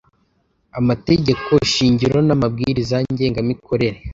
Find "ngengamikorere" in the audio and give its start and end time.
3.11-3.97